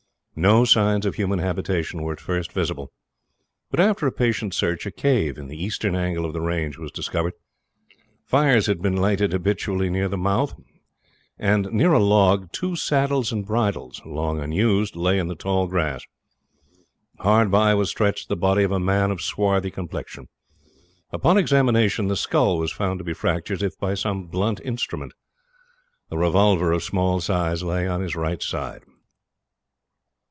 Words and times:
No 0.33 0.65
signs 0.65 1.05
of 1.05 1.15
human 1.15 1.37
habitation 1.37 2.01
were 2.01 2.13
at 2.13 2.19
first 2.19 2.51
visible, 2.51 2.91
but 3.69 3.79
after 3.79 4.07
a 4.07 4.11
patient 4.11 4.55
search 4.55 4.87
a 4.87 4.91
cave 4.91 5.37
in 5.37 5.49
the 5.49 5.61
eastern 5.63 5.93
angle 5.95 6.25
of 6.25 6.33
the 6.33 6.41
range 6.41 6.79
was 6.79 6.89
discovered. 6.91 7.33
Fires 8.25 8.65
had 8.65 8.81
been 8.81 8.95
lighted 8.97 9.33
habitually 9.33 9.87
near 9.91 10.07
the 10.07 10.17
mouth, 10.17 10.55
and 11.37 11.65
near 11.71 11.93
a 11.93 11.99
log 11.99 12.51
two 12.53 12.75
saddles 12.75 13.31
and 13.31 13.45
bridles 13.45 14.01
long 14.03 14.39
unused 14.39 14.95
lay 14.95 15.19
in 15.19 15.27
the 15.27 15.35
tall 15.35 15.67
grass. 15.67 16.05
Hard 17.19 17.51
by 17.51 17.75
was 17.75 17.91
stretched 17.91 18.27
the 18.27 18.35
body 18.37 18.63
of 18.63 18.71
a 18.71 18.79
man 18.79 19.11
of 19.11 19.21
swarthy 19.21 19.69
complexion. 19.69 20.27
Upon 21.11 21.37
examination 21.37 22.07
the 22.07 22.15
skull 22.15 22.57
was 22.57 22.71
found 22.71 22.97
to 22.99 23.03
be 23.05 23.13
fractured, 23.13 23.57
as 23.61 23.73
if 23.73 23.77
by 23.79 23.93
some 23.93 24.25
blunt 24.25 24.59
instrument. 24.63 25.13
A 26.09 26.17
revolver 26.17 26.71
of 26.71 26.83
small 26.83 27.19
size 27.19 27.61
lay 27.61 27.87
on 27.87 28.01
his 28.01 28.15
right 28.15 28.41
side. 28.41 28.81